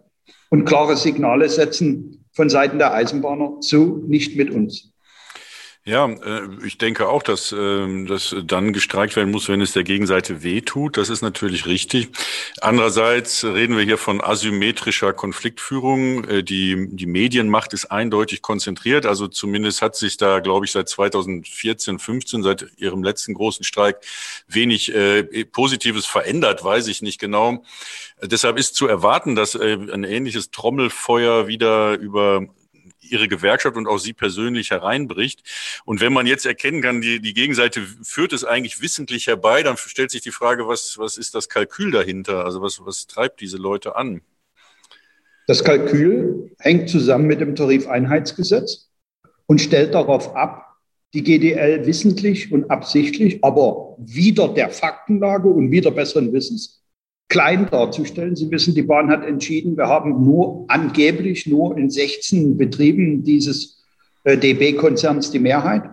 und 0.49 0.65
klare 0.65 0.95
Signale 0.95 1.49
setzen 1.49 2.25
von 2.33 2.49
Seiten 2.49 2.77
der 2.77 2.93
Eisenbahner, 2.93 3.57
so 3.59 4.03
nicht 4.07 4.37
mit 4.37 4.51
uns. 4.51 4.94
Ja, 5.87 6.07
äh, 6.09 6.47
ich 6.65 6.79
denke 6.79 7.07
auch, 7.07 7.21
dass 7.21 7.51
äh, 7.51 8.05
das 8.05 8.35
dann 8.43 8.73
gestreikt 8.73 9.15
werden 9.15 9.29
muss, 9.29 9.49
wenn 9.49 9.61
es 9.61 9.73
der 9.73 9.83
Gegenseite 9.83 10.41
wehtut. 10.41 10.97
Das 10.97 11.09
ist 11.09 11.21
natürlich 11.21 11.67
richtig. 11.67 12.09
Andererseits 12.59 13.43
reden 13.43 13.77
wir 13.77 13.83
hier 13.83 13.99
von 13.99 14.19
asymmetrischer 14.19 15.13
Konfliktführung. 15.13 16.23
Äh, 16.23 16.43
die, 16.43 16.87
die 16.89 17.05
Medienmacht 17.05 17.71
ist 17.73 17.91
eindeutig 17.91 18.41
konzentriert. 18.41 19.05
Also 19.05 19.27
zumindest 19.27 19.83
hat 19.83 19.95
sich 19.95 20.17
da, 20.17 20.39
glaube 20.39 20.65
ich, 20.65 20.71
seit 20.71 20.89
2014, 20.89 21.99
15, 21.99 22.41
seit 22.41 22.65
ihrem 22.77 23.03
letzten 23.03 23.35
großen 23.35 23.63
Streik 23.63 23.97
wenig 24.47 24.91
äh, 24.91 25.45
Positives 25.45 26.07
verändert, 26.07 26.63
weiß 26.63 26.87
ich 26.87 27.03
nicht 27.03 27.19
genau. 27.19 27.63
Deshalb 28.23 28.57
ist 28.57 28.73
zu 28.73 28.87
erwarten, 28.87 29.35
dass 29.35 29.55
ein 29.55 30.03
ähnliches 30.03 30.49
Trommelfeuer 30.49 31.47
wieder 31.47 31.93
über 31.99 32.47
ihre 33.11 33.27
Gewerkschaft 33.27 33.77
und 33.77 33.87
auch 33.87 33.97
sie 33.97 34.13
persönlich 34.13 34.71
hereinbricht. 34.71 35.43
Und 35.85 36.01
wenn 36.01 36.13
man 36.13 36.27
jetzt 36.27 36.45
erkennen 36.45 36.81
kann, 36.81 37.01
die, 37.01 37.19
die 37.19 37.33
Gegenseite 37.33 37.81
führt 38.03 38.33
es 38.33 38.43
eigentlich 38.43 38.81
wissentlich 38.81 39.27
herbei, 39.27 39.63
dann 39.63 39.77
stellt 39.77 40.11
sich 40.11 40.21
die 40.21 40.31
Frage, 40.31 40.67
was, 40.67 40.97
was 40.97 41.17
ist 41.17 41.35
das 41.35 41.49
Kalkül 41.49 41.91
dahinter? 41.91 42.45
Also 42.45 42.61
was, 42.61 42.85
was 42.85 43.07
treibt 43.07 43.41
diese 43.41 43.57
Leute 43.57 43.95
an? 43.95 44.21
Das 45.47 45.63
Kalkül 45.63 46.51
hängt 46.59 46.89
zusammen 46.89 47.27
mit 47.27 47.39
dem 47.39 47.55
Tarifeinheitsgesetz 47.55 48.89
und 49.45 49.61
stellt 49.61 49.93
darauf 49.93 50.35
ab, 50.35 50.65
die 51.13 51.23
GDL 51.23 51.85
wissentlich 51.85 52.51
und 52.51 52.69
absichtlich, 52.69 53.43
aber 53.43 53.95
wieder 53.97 54.49
der 54.49 54.69
Faktenlage 54.69 55.47
und 55.47 55.71
wieder 55.71 55.91
besseren 55.91 56.33
Wissens 56.33 56.84
klein 57.29 57.67
darzustellen. 57.69 58.35
Sie 58.35 58.49
wissen, 58.51 58.75
die 58.75 58.83
Bahn 58.83 59.09
hat 59.09 59.25
entschieden, 59.25 59.77
wir 59.77 59.87
haben 59.87 60.23
nur 60.23 60.65
angeblich 60.67 61.47
nur 61.47 61.77
in 61.77 61.89
16 61.89 62.57
Betrieben 62.57 63.23
dieses 63.23 63.83
äh, 64.23 64.37
DB-Konzerns 64.37 65.31
die 65.31 65.39
Mehrheit. 65.39 65.83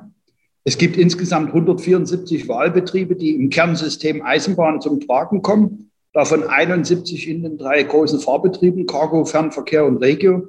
Es 0.65 0.79
gibt 0.79 0.97
insgesamt 0.97 1.49
174 1.49 2.49
Wahlbetriebe, 2.49 3.17
die 3.17 3.31
im 3.31 3.51
Kernsystem 3.51 4.23
Eisenbahn 4.23 4.81
zum 4.81 5.01
Tragen 5.01 5.43
kommen. 5.43 5.91
Davon 6.13 6.45
71 6.45 7.29
in 7.29 7.43
den 7.43 7.59
drei 7.59 7.83
großen 7.83 8.21
Fahrbetrieben, 8.21 8.87
Cargo, 8.87 9.25
Fernverkehr 9.25 9.85
und 9.85 9.97
Regio. 9.97 10.49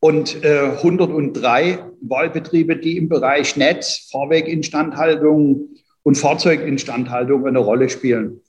Und 0.00 0.42
äh, 0.44 0.72
103 0.78 1.78
Wahlbetriebe, 2.00 2.76
die 2.76 2.96
im 2.96 3.08
Bereich 3.08 3.56
Netz, 3.56 4.08
Fahrweginstandhaltung 4.10 5.68
und 6.02 6.14
Fahrzeuginstandhaltung 6.16 7.46
eine 7.46 7.58
Rolle 7.58 7.88
spielen. 7.88 8.40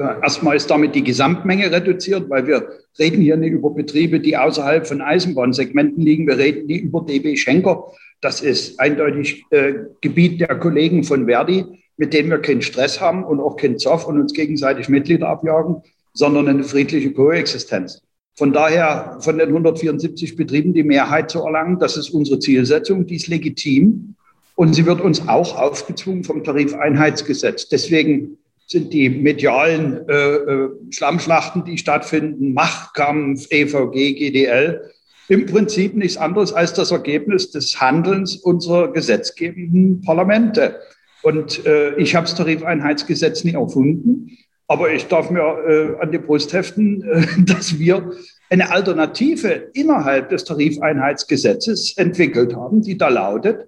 Äh, 0.00 0.22
erstmal 0.22 0.56
ist 0.56 0.70
damit 0.70 0.94
die 0.94 1.04
Gesamtmenge 1.04 1.70
reduziert, 1.70 2.30
weil 2.30 2.46
wir 2.46 2.68
reden 2.98 3.20
hier 3.20 3.36
nicht 3.36 3.52
über 3.52 3.70
Betriebe, 3.70 4.18
die 4.18 4.36
außerhalb 4.36 4.86
von 4.86 5.02
Eisenbahnsegmenten 5.02 6.02
liegen. 6.02 6.26
Wir 6.26 6.38
reden 6.38 6.66
nicht 6.66 6.84
über 6.84 7.02
DB 7.02 7.36
Schenker. 7.36 7.92
Das 8.22 8.40
ist 8.40 8.80
eindeutig 8.80 9.44
äh, 9.50 9.74
Gebiet 10.00 10.40
der 10.40 10.58
Kollegen 10.58 11.04
von 11.04 11.26
Verdi, 11.26 11.66
mit 11.98 12.14
denen 12.14 12.30
wir 12.30 12.38
keinen 12.38 12.62
Stress 12.62 13.00
haben 13.00 13.24
und 13.24 13.40
auch 13.40 13.56
keinen 13.56 13.78
Zoff 13.78 14.06
und 14.06 14.18
uns 14.18 14.32
gegenseitig 14.32 14.88
Mitglieder 14.88 15.28
abjagen, 15.28 15.82
sondern 16.14 16.48
eine 16.48 16.64
friedliche 16.64 17.12
Koexistenz. 17.12 18.00
Von 18.36 18.54
daher 18.54 19.18
von 19.20 19.36
den 19.36 19.48
174 19.48 20.34
Betrieben 20.34 20.72
die 20.72 20.82
Mehrheit 20.82 21.30
zu 21.30 21.40
erlangen, 21.40 21.78
das 21.78 21.98
ist 21.98 22.08
unsere 22.10 22.38
Zielsetzung, 22.38 23.06
die 23.06 23.16
ist 23.16 23.28
legitim 23.28 24.14
und 24.54 24.74
sie 24.74 24.86
wird 24.86 25.02
uns 25.02 25.28
auch 25.28 25.58
aufgezwungen 25.58 26.24
vom 26.24 26.42
Tarifeinheitsgesetz. 26.42 27.68
Deswegen 27.68 28.38
sind 28.70 28.92
die 28.92 29.10
medialen 29.10 30.08
äh, 30.08 30.14
äh, 30.14 30.68
Schlammschlachten, 30.90 31.64
die 31.64 31.76
stattfinden, 31.76 32.54
Machtkampf, 32.54 33.48
EVG, 33.50 34.14
GDL, 34.14 34.92
im 35.28 35.46
Prinzip 35.46 35.96
nichts 35.96 36.16
anderes 36.16 36.52
als 36.52 36.72
das 36.72 36.92
Ergebnis 36.92 37.50
des 37.50 37.80
Handelns 37.80 38.36
unserer 38.36 38.92
gesetzgebenden 38.92 40.02
Parlamente. 40.02 40.76
Und 41.22 41.66
äh, 41.66 41.96
ich 41.96 42.14
habe 42.14 42.26
das 42.26 42.36
Tarifeinheitsgesetz 42.36 43.42
nie 43.42 43.54
erfunden, 43.54 44.38
aber 44.68 44.92
ich 44.92 45.08
darf 45.08 45.30
mir 45.30 45.40
äh, 45.40 46.00
an 46.00 46.12
die 46.12 46.18
Brust 46.18 46.52
heften, 46.52 47.02
äh, 47.02 47.26
dass 47.44 47.76
wir 47.76 48.12
eine 48.50 48.70
Alternative 48.70 49.70
innerhalb 49.72 50.28
des 50.28 50.44
Tarifeinheitsgesetzes 50.44 51.96
entwickelt 51.96 52.54
haben, 52.54 52.82
die 52.82 52.96
da 52.96 53.08
lautet, 53.08 53.66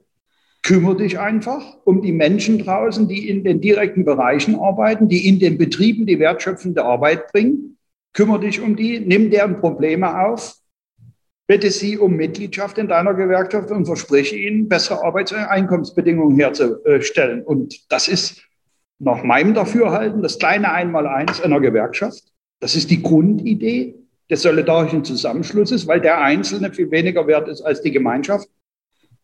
kümmere 0.62 0.96
dich 0.96 1.18
einfach 1.18 1.76
um 1.84 2.02
die 2.02 2.12
Menschen 2.12 2.58
draußen, 2.58 3.08
die 3.08 3.28
in 3.28 3.42
den 3.44 3.60
direkten 3.60 4.04
Bereichen 4.04 4.58
arbeiten, 4.58 5.08
die 5.08 5.28
in 5.28 5.40
den 5.40 5.58
Betrieben 5.58 6.06
die 6.06 6.18
wertschöpfende 6.18 6.84
Arbeit 6.84 7.32
bringen. 7.32 7.78
Kümmere 8.12 8.40
dich 8.40 8.60
um 8.60 8.76
die, 8.76 9.00
nimm 9.00 9.30
deren 9.30 9.60
Probleme 9.60 10.26
auf, 10.26 10.56
bitte 11.48 11.70
sie 11.70 11.98
um 11.98 12.14
Mitgliedschaft 12.14 12.78
in 12.78 12.88
deiner 12.88 13.14
Gewerkschaft 13.14 13.70
und 13.70 13.86
verspreche 13.86 14.36
ihnen, 14.36 14.68
bessere 14.68 15.02
Arbeits- 15.02 15.32
und 15.32 15.38
Einkommensbedingungen 15.38 16.36
herzustellen. 16.36 17.42
Und 17.42 17.90
das 17.90 18.06
ist 18.06 18.42
nach 18.98 19.24
meinem 19.24 19.54
Dafürhalten 19.54 20.22
das 20.22 20.38
kleine 20.38 20.72
Einmaleins 20.72 21.40
einer 21.40 21.60
Gewerkschaft. 21.60 22.22
Das 22.60 22.76
ist 22.76 22.90
die 22.90 23.02
Grundidee 23.02 23.96
des 24.30 24.42
solidarischen 24.42 25.04
Zusammenschlusses, 25.04 25.88
weil 25.88 26.00
der 26.00 26.20
Einzelne 26.20 26.72
viel 26.72 26.90
weniger 26.92 27.26
wert 27.26 27.48
ist 27.48 27.62
als 27.62 27.82
die 27.82 27.90
Gemeinschaft. 27.90 28.48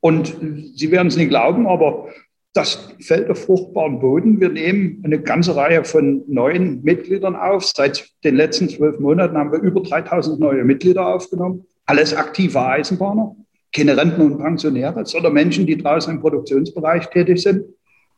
Und 0.01 0.37
Sie 0.75 0.91
werden 0.91 1.09
es 1.09 1.17
nicht 1.17 1.29
glauben, 1.29 1.67
aber 1.67 2.09
das 2.55 2.95
fällt 3.01 3.31
auf 3.31 3.45
fruchtbaren 3.45 4.01
Boden. 4.01 4.41
Wir 4.41 4.49
nehmen 4.49 5.03
eine 5.05 5.21
ganze 5.21 5.55
Reihe 5.55 5.85
von 5.85 6.25
neuen 6.27 6.83
Mitgliedern 6.83 7.37
auf. 7.37 7.65
Seit 7.65 8.09
den 8.25 8.37
letzten 8.37 8.69
zwölf 8.69 8.99
Monaten 8.99 9.37
haben 9.37 9.53
wir 9.53 9.61
über 9.61 9.81
3000 9.81 10.41
neue 10.41 10.65
Mitglieder 10.65 11.07
aufgenommen. 11.07 11.67
Alles 11.87 12.15
aktive 12.15 12.61
Eisenbahner, 12.61 13.37
keine 13.73 13.97
Rentner 13.97 14.25
und 14.25 14.39
Pensionäre, 14.39 15.05
sondern 15.07 15.35
Menschen, 15.35 15.67
die 15.67 15.77
draußen 15.77 16.13
im 16.13 16.21
Produktionsbereich 16.21 17.09
tätig 17.11 17.43
sind, 17.43 17.65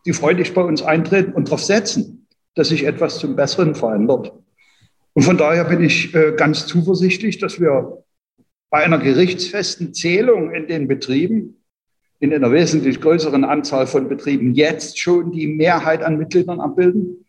die 0.07 0.13
freudig 0.13 0.55
bei 0.55 0.63
uns 0.63 0.83
eintreten 0.83 1.33
und 1.33 1.49
darauf 1.49 1.63
setzen, 1.63 2.27
dass 2.55 2.69
sich 2.69 2.85
etwas 2.85 3.19
zum 3.19 3.37
Besseren 3.37 3.75
verändert. 3.75 4.33
Und 5.13 5.23
von 5.23 5.37
daher 5.37 5.65
bin 5.65 5.83
ich 5.83 6.15
äh, 6.15 6.33
ganz 6.37 6.67
zuversichtlich, 6.67 7.39
dass 7.39 7.61
wir 7.61 8.05
bei 8.71 8.85
einer 8.85 8.99
gerichtsfesten 8.99 9.93
Zählung 9.93 10.55
in 10.55 10.69
den 10.69 10.89
Betrieben 10.89 11.60
in 12.21 12.35
einer 12.35 12.53
wesentlich 12.53 13.01
größeren 13.01 13.45
Anzahl 13.45 13.87
von 13.87 14.09
Betrieben 14.09 14.55
jetzt 14.55 14.99
schon 14.99 15.33
die 15.33 15.47
Mehrheit 15.47 16.03
an 16.03 16.19
Mitgliedern 16.19 16.61
abbilden. 16.61 17.27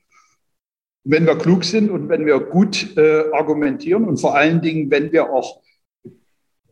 Wenn 1.04 1.26
wir 1.26 1.38
klug 1.38 1.64
sind 1.64 1.90
und 1.90 2.10
wenn 2.10 2.26
wir 2.26 2.40
gut 2.40 2.96
äh, 2.98 3.32
argumentieren 3.32 4.04
und 4.04 4.18
vor 4.18 4.36
allen 4.36 4.62
Dingen, 4.62 4.92
wenn 4.92 5.12
wir 5.12 5.32
auch 5.32 5.62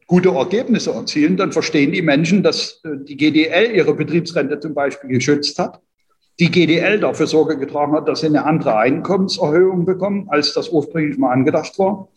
gute 0.05 0.29
Ergebnisse 0.29 0.91
erzielen, 0.91 1.37
dann 1.37 1.51
verstehen 1.51 1.93
die 1.93 2.01
Menschen, 2.01 2.43
dass 2.43 2.81
äh, 2.83 2.89
die 3.01 3.15
GDL 3.15 3.73
ihre 3.73 3.95
Betriebsrente 3.95 4.59
zum 4.59 4.73
Beispiel 4.73 5.09
geschützt 5.09 5.57
hat, 5.57 5.81
die 6.39 6.51
GDL 6.51 6.99
dafür 6.99 7.25
Sorge 7.25 7.57
getragen 7.57 7.93
hat, 7.93 8.07
dass 8.07 8.19
sie 8.19 8.27
eine 8.27 8.45
andere 8.45 8.77
Einkommenserhöhung 8.77 9.85
bekommen, 9.85 10.27
als 10.29 10.53
das 10.53 10.69
ursprünglich 10.69 11.17
mal 11.17 11.31
angedacht 11.31 11.79
war 11.79 12.09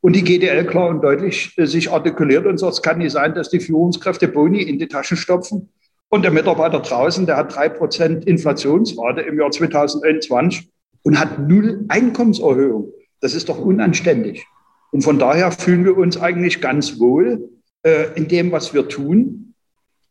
und 0.00 0.16
die 0.16 0.24
GDL 0.24 0.64
klar 0.66 0.88
und 0.88 1.02
deutlich 1.02 1.52
äh, 1.56 1.66
sich 1.66 1.90
artikuliert 1.90 2.46
und 2.46 2.58
sagt, 2.58 2.74
es 2.74 2.82
kann 2.82 2.98
nicht 2.98 3.12
sein, 3.12 3.34
dass 3.34 3.50
die 3.50 3.60
Führungskräfte 3.60 4.28
Boni 4.28 4.62
in 4.62 4.78
die 4.78 4.88
Taschen 4.88 5.16
stopfen 5.16 5.68
und 6.08 6.22
der 6.22 6.32
Mitarbeiter 6.32 6.80
draußen, 6.80 7.24
der 7.24 7.36
hat 7.36 7.54
drei 7.54 7.68
Prozent 7.68 8.24
Inflationsrate 8.24 9.20
im 9.20 9.38
Jahr 9.38 9.50
2021 9.50 10.68
und 11.02 11.18
hat 11.18 11.48
null 11.48 11.84
Einkommenserhöhung. 11.88 12.92
Das 13.20 13.34
ist 13.34 13.48
doch 13.48 13.58
unanständig. 13.58 14.44
Und 14.90 15.02
von 15.02 15.18
daher 15.18 15.52
fühlen 15.52 15.84
wir 15.84 15.96
uns 15.96 16.20
eigentlich 16.20 16.60
ganz 16.60 16.98
wohl 16.98 17.48
äh, 17.82 18.12
in 18.16 18.26
dem, 18.26 18.50
was 18.50 18.74
wir 18.74 18.88
tun. 18.88 19.54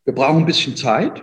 Wir 0.04 0.14
brauchen 0.14 0.38
ein 0.38 0.46
bisschen 0.46 0.74
Zeit. 0.74 1.22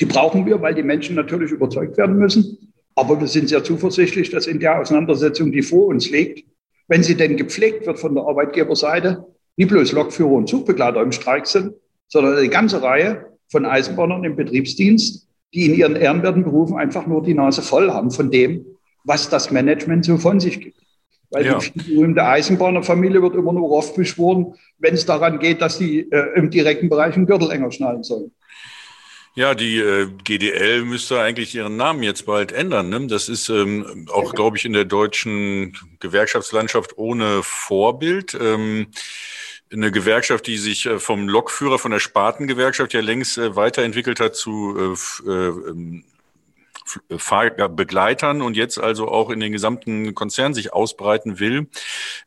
Die 0.00 0.06
brauchen 0.06 0.46
wir, 0.46 0.62
weil 0.62 0.74
die 0.74 0.84
Menschen 0.84 1.16
natürlich 1.16 1.50
überzeugt 1.50 1.96
werden 1.98 2.18
müssen. 2.18 2.72
Aber 2.94 3.18
wir 3.18 3.26
sind 3.26 3.48
sehr 3.48 3.64
zuversichtlich, 3.64 4.30
dass 4.30 4.46
in 4.46 4.60
der 4.60 4.80
Auseinandersetzung, 4.80 5.50
die 5.50 5.62
vor 5.62 5.86
uns 5.86 6.08
liegt, 6.08 6.46
wenn 6.88 7.02
sie 7.02 7.14
denn 7.14 7.36
gepflegt 7.36 7.86
wird 7.86 7.98
von 7.98 8.14
der 8.14 8.24
Arbeitgeberseite, 8.24 9.24
nicht 9.56 9.70
bloß 9.70 9.92
Lokführer 9.92 10.32
und 10.32 10.48
Zugbegleiter 10.48 11.02
im 11.02 11.12
Streik 11.12 11.46
sind, 11.46 11.74
sondern 12.08 12.36
eine 12.36 12.48
ganze 12.48 12.82
Reihe 12.82 13.26
von 13.48 13.66
Eisenbahnern 13.66 14.24
im 14.24 14.36
Betriebsdienst, 14.36 15.28
die 15.54 15.66
in 15.66 15.74
ihren 15.74 15.96
ehrenwerten 15.96 16.44
Berufen 16.44 16.76
einfach 16.76 17.06
nur 17.06 17.22
die 17.22 17.34
Nase 17.34 17.62
voll 17.62 17.90
haben 17.90 18.10
von 18.10 18.30
dem, 18.30 18.64
was 19.04 19.28
das 19.28 19.50
Management 19.50 20.04
so 20.04 20.18
von 20.18 20.40
sich 20.40 20.60
gibt. 20.60 20.78
Weil 21.30 21.44
ja. 21.44 21.58
die 21.58 21.94
berühmte 21.94 22.24
Eisenbahnerfamilie 22.24 23.20
wird 23.20 23.34
immer 23.34 23.52
nur 23.52 23.70
oft 23.70 23.94
beschworen, 23.94 24.54
wenn 24.78 24.94
es 24.94 25.04
daran 25.04 25.38
geht, 25.38 25.60
dass 25.60 25.76
sie 25.76 26.00
äh, 26.10 26.36
im 26.36 26.50
direkten 26.50 26.88
Bereich 26.88 27.16
einen 27.16 27.26
Gürtel 27.26 27.50
enger 27.50 27.70
schnallen 27.70 28.02
sollen. 28.02 28.32
Ja, 29.38 29.54
die 29.54 29.78
äh, 29.78 30.08
GDL 30.24 30.82
müsste 30.82 31.20
eigentlich 31.20 31.54
ihren 31.54 31.76
Namen 31.76 32.02
jetzt 32.02 32.26
bald 32.26 32.50
ändern. 32.50 32.88
Ne? 32.88 33.06
Das 33.06 33.28
ist 33.28 33.48
ähm, 33.48 34.08
auch, 34.12 34.34
glaube 34.34 34.56
ich, 34.56 34.64
in 34.64 34.72
der 34.72 34.84
deutschen 34.84 35.78
Gewerkschaftslandschaft 36.00 36.98
ohne 36.98 37.44
Vorbild. 37.44 38.34
Ähm, 38.34 38.88
eine 39.72 39.92
Gewerkschaft, 39.92 40.48
die 40.48 40.56
sich 40.56 40.86
äh, 40.86 40.98
vom 40.98 41.28
Lokführer, 41.28 41.78
von 41.78 41.92
der 41.92 42.00
Spartengewerkschaft 42.00 42.92
ja 42.94 43.00
längst 43.00 43.38
äh, 43.38 43.54
weiterentwickelt 43.54 44.18
hat 44.18 44.34
zu 44.34 44.76
äh, 44.76 45.30
äh, 45.30 45.48
ähm, 45.50 46.02
Fahrbegleitern 47.16 48.42
und 48.42 48.56
jetzt 48.56 48.78
also 48.78 49.08
auch 49.08 49.30
in 49.30 49.40
den 49.40 49.52
gesamten 49.52 50.14
Konzern 50.14 50.54
sich 50.54 50.72
ausbreiten 50.72 51.38
will, 51.38 51.68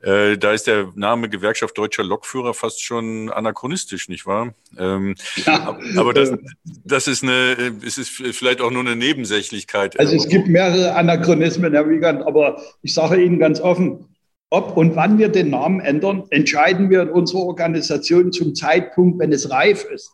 äh, 0.02 0.38
da 0.38 0.52
ist 0.54 0.68
der 0.68 0.92
Name 0.96 1.30
Gewerkschaft 1.30 1.78
Deutscher 1.78 2.04
Lokführer 2.04 2.54
fast 2.54 2.84
schon 2.84 3.30
anachronistisch, 3.30 4.10
nicht 4.10 4.26
wahr? 4.26 4.54
Ähm, 4.78 5.16
ja. 5.46 5.78
Aber 5.98 6.14
das, 6.14 6.32
das 6.64 7.08
ist 7.08 7.24
eine, 7.24 7.74
es 7.86 7.98
ist 7.98 8.10
vielleicht 8.10 8.62
auch 8.62 8.72
nur 8.72 8.82
eine 8.82 8.96
Nebensächlichkeit. 8.96 10.00
Also 10.00 10.16
es 10.16 10.28
gibt 10.28 10.48
mehrere 10.48 10.96
Anachronismen, 10.96 11.74
Herr 11.74 11.90
Wiegand, 11.90 12.24
aber 12.24 12.62
ich 12.82 12.94
sage 12.94 13.22
Ihnen 13.22 13.40
ganz 13.40 13.60
offen, 13.60 14.06
ob 14.50 14.76
und 14.76 14.96
wann 14.96 15.18
wir 15.18 15.30
den 15.30 15.50
Namen 15.50 15.80
ändern, 15.80 16.24
entscheiden 16.30 16.90
wir 16.90 17.04
in 17.04 17.10
unserer 17.10 17.42
Organisation 17.42 18.34
zum 18.34 18.54
Zeitpunkt, 18.54 19.18
wenn 19.20 19.32
es 19.32 19.50
reif 19.50 19.86
ist. 19.86 20.12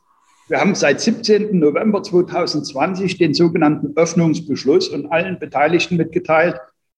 Wir 0.48 0.62
haben 0.62 0.75
seit 0.75 1.01
17. 1.01 1.60
November 1.60 2.01
2020 2.01 3.18
den 3.18 3.34
sogenannten 3.34 3.98
Öffnungsbeschluss 3.98 4.88
und 4.88 5.12
allen 5.12 5.39
Beteiligten 5.39 5.98
mitgeteilt, 5.98 6.56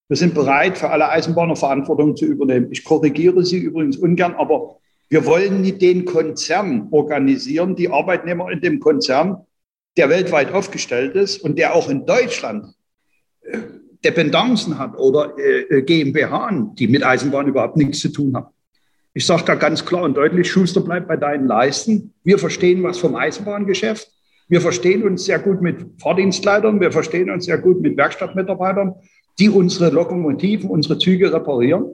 wir 0.07 0.17
sind 0.17 0.33
bereit, 0.33 0.77
für 0.77 0.89
alle 0.89 1.09
Eisenbahner 1.09 1.55
Verantwortung 1.55 2.15
zu 2.15 2.25
übernehmen. 2.25 2.67
Ich 2.71 2.83
korrigiere 2.83 3.45
Sie 3.45 3.57
übrigens 3.59 3.97
ungern, 3.97 4.33
aber 4.35 4.77
wir 5.07 5.25
wollen 5.25 5.61
nicht 5.61 5.81
den 5.81 6.05
Konzern 6.05 6.87
organisieren, 6.91 7.75
die 7.75 7.89
Arbeitnehmer 7.89 8.51
in 8.51 8.61
dem 8.61 8.79
Konzern, 8.79 9.45
der 9.97 10.09
weltweit 10.09 10.51
aufgestellt 10.51 11.15
ist 11.15 11.37
und 11.43 11.57
der 11.59 11.75
auch 11.75 11.89
in 11.89 12.05
Deutschland 12.07 12.73
äh, 13.41 13.59
Dependancen 14.03 14.79
hat 14.79 14.97
oder 14.97 15.35
äh, 15.37 15.81
GmbH, 15.83 16.71
die 16.73 16.87
mit 16.87 17.03
Eisenbahn 17.03 17.47
überhaupt 17.47 17.77
nichts 17.77 17.99
zu 17.99 18.09
tun 18.09 18.35
haben. 18.35 18.47
Ich 19.13 19.25
sage 19.25 19.43
da 19.45 19.55
ganz 19.55 19.85
klar 19.85 20.03
und 20.03 20.15
deutlich, 20.15 20.49
Schuster 20.49 20.81
bleibt 20.81 21.07
bei 21.07 21.17
deinen 21.17 21.47
Leisten. 21.47 22.13
Wir 22.23 22.37
verstehen 22.37 22.83
was 22.83 22.99
vom 22.99 23.15
Eisenbahngeschäft. 23.15 24.07
Wir 24.47 24.61
verstehen 24.61 25.03
uns 25.03 25.25
sehr 25.25 25.39
gut 25.39 25.61
mit 25.61 26.01
Fahrdienstleitern. 26.01 26.79
Wir 26.79 26.91
verstehen 26.91 27.29
uns 27.29 27.45
sehr 27.45 27.57
gut 27.57 27.81
mit 27.81 27.97
Werkstattmitarbeitern. 27.97 28.95
die 29.39 29.49
unsere 29.49 29.89
Lokomotiven, 29.89 30.69
unsere 30.69 30.97
Züge 30.97 31.31
reparieren. 31.31 31.85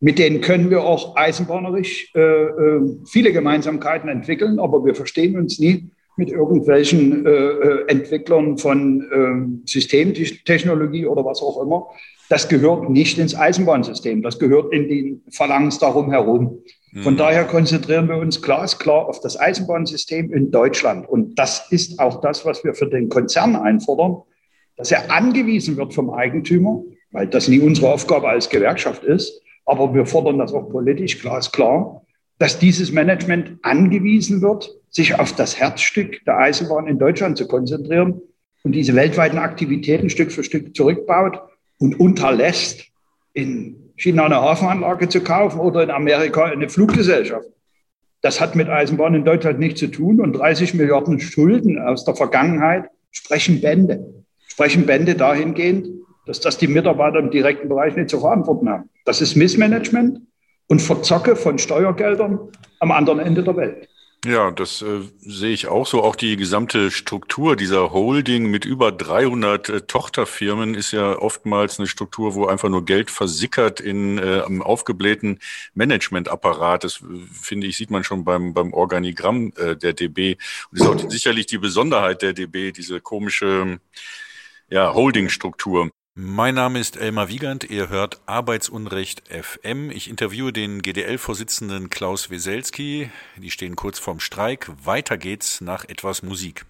Mit 0.00 0.20
denen 0.20 0.40
können 0.40 0.70
wir 0.70 0.84
auch 0.84 1.16
eisenbahnerisch 1.16 2.12
äh, 2.14 2.20
äh, 2.20 2.98
viele 3.10 3.32
Gemeinsamkeiten 3.32 4.08
entwickeln, 4.08 4.60
aber 4.60 4.84
wir 4.84 4.94
verstehen 4.94 5.36
uns 5.36 5.58
nie 5.58 5.90
mit 6.16 6.30
irgendwelchen 6.30 7.26
äh, 7.26 7.30
äh 7.30 7.88
Entwicklern 7.88 8.58
von 8.58 9.60
äh, 9.64 9.68
Systemtechnologie 9.68 11.06
oder 11.06 11.24
was 11.24 11.42
auch 11.42 11.60
immer. 11.62 11.88
Das 12.28 12.48
gehört 12.48 12.88
nicht 12.88 13.18
ins 13.18 13.34
Eisenbahnsystem, 13.34 14.22
das 14.22 14.38
gehört 14.38 14.72
in 14.72 14.88
den 14.88 15.22
Verlangens 15.30 15.78
darum 15.78 16.10
herum. 16.10 16.62
Von 17.02 17.14
mhm. 17.14 17.18
daher 17.18 17.44
konzentrieren 17.44 18.08
wir 18.08 18.16
uns 18.16 18.40
glasklar 18.40 19.08
auf 19.08 19.20
das 19.20 19.38
Eisenbahnsystem 19.38 20.32
in 20.32 20.52
Deutschland. 20.52 21.08
Und 21.08 21.34
das 21.38 21.66
ist 21.70 21.98
auch 21.98 22.20
das, 22.20 22.44
was 22.46 22.62
wir 22.62 22.74
für 22.74 22.86
den 22.86 23.08
Konzern 23.08 23.56
einfordern, 23.56 24.22
dass 24.76 24.92
er 24.92 25.10
angewiesen 25.10 25.76
wird 25.76 25.92
vom 25.92 26.10
Eigentümer, 26.10 26.82
weil 27.10 27.26
das 27.26 27.48
nie 27.48 27.58
unsere 27.58 27.92
Aufgabe 27.92 28.28
als 28.28 28.48
Gewerkschaft 28.48 29.02
ist. 29.02 29.40
Aber 29.66 29.92
wir 29.92 30.06
fordern 30.06 30.38
das 30.38 30.52
auch 30.52 30.70
politisch 30.70 31.20
glasklar, 31.20 32.02
dass 32.38 32.58
dieses 32.58 32.92
Management 32.92 33.58
angewiesen 33.62 34.40
wird, 34.40 34.70
sich 34.94 35.18
auf 35.18 35.32
das 35.32 35.58
Herzstück 35.58 36.24
der 36.24 36.38
Eisenbahn 36.38 36.86
in 36.86 36.98
Deutschland 36.98 37.36
zu 37.36 37.48
konzentrieren 37.48 38.20
und 38.62 38.72
diese 38.72 38.94
weltweiten 38.94 39.38
Aktivitäten 39.38 40.08
Stück 40.08 40.30
für 40.30 40.44
Stück 40.44 40.74
zurückbaut 40.74 41.40
und 41.78 41.98
unterlässt, 41.98 42.84
in 43.32 43.92
China 43.96 44.26
eine 44.26 44.40
Hafenanlage 44.40 45.08
zu 45.08 45.20
kaufen 45.20 45.58
oder 45.58 45.82
in 45.82 45.90
Amerika 45.90 46.44
eine 46.44 46.68
Fluggesellschaft. 46.68 47.48
Das 48.22 48.40
hat 48.40 48.54
mit 48.54 48.68
Eisenbahn 48.68 49.14
in 49.14 49.24
Deutschland 49.24 49.58
nichts 49.58 49.80
zu 49.80 49.88
tun 49.88 50.20
und 50.20 50.32
30 50.32 50.74
Milliarden 50.74 51.20
Schulden 51.20 51.78
aus 51.78 52.04
der 52.04 52.14
Vergangenheit 52.14 52.84
sprechen 53.10 53.60
Bände. 53.60 54.24
Sprechen 54.46 54.86
Bände 54.86 55.16
dahingehend, 55.16 55.88
dass 56.26 56.40
das 56.40 56.56
die 56.56 56.68
Mitarbeiter 56.68 57.18
im 57.18 57.30
direkten 57.30 57.68
Bereich 57.68 57.96
nicht 57.96 58.10
zu 58.10 58.20
verantworten 58.20 58.68
haben. 58.68 58.88
Das 59.04 59.20
ist 59.20 59.34
Missmanagement 59.34 60.20
und 60.68 60.80
Verzocke 60.80 61.36
von 61.36 61.58
Steuergeldern 61.58 62.38
am 62.78 62.92
anderen 62.92 63.18
Ende 63.18 63.42
der 63.42 63.56
Welt. 63.56 63.88
Ja, 64.24 64.50
das 64.50 64.80
äh, 64.80 65.00
sehe 65.20 65.52
ich 65.52 65.66
auch 65.66 65.86
so. 65.86 66.02
Auch 66.02 66.16
die 66.16 66.36
gesamte 66.36 66.90
Struktur 66.90 67.56
dieser 67.56 67.92
Holding 67.92 68.50
mit 68.50 68.64
über 68.64 68.90
300 68.90 69.68
äh, 69.68 69.80
Tochterfirmen 69.82 70.74
ist 70.74 70.92
ja 70.92 71.18
oftmals 71.18 71.78
eine 71.78 71.88
Struktur, 71.88 72.34
wo 72.34 72.46
einfach 72.46 72.70
nur 72.70 72.86
Geld 72.86 73.10
versickert 73.10 73.80
in 73.80 74.16
äh, 74.16 74.42
einem 74.46 74.62
aufgeblähten 74.62 75.40
Managementapparat. 75.74 76.84
Das 76.84 77.02
äh, 77.02 77.04
finde 77.32 77.66
ich 77.66 77.76
sieht 77.76 77.90
man 77.90 78.02
schon 78.02 78.24
beim 78.24 78.54
beim 78.54 78.72
Organigramm 78.72 79.52
äh, 79.56 79.76
der 79.76 79.92
DB 79.92 80.38
und 80.70 80.80
ist 80.80 80.86
auch 80.86 81.10
sicherlich 81.10 81.44
die 81.46 81.58
Besonderheit 81.58 82.22
der 82.22 82.32
DB, 82.32 82.72
diese 82.72 83.00
komische 83.02 83.78
ja 84.70 84.94
Holdingstruktur. 84.94 85.90
Mein 86.16 86.54
Name 86.54 86.78
ist 86.78 86.96
Elmar 86.96 87.28
Wiegand, 87.28 87.64
ihr 87.64 87.88
hört 87.88 88.20
Arbeitsunrecht 88.26 89.24
FM. 89.28 89.90
Ich 89.90 90.08
interviewe 90.08 90.52
den 90.52 90.80
GDL-Vorsitzenden 90.80 91.90
Klaus 91.90 92.30
Weselski. 92.30 93.10
Die 93.36 93.50
stehen 93.50 93.74
kurz 93.74 93.98
vorm 93.98 94.20
Streik. 94.20 94.70
Weiter 94.84 95.18
geht's 95.18 95.60
nach 95.60 95.84
etwas 95.84 96.22
Musik. 96.22 96.62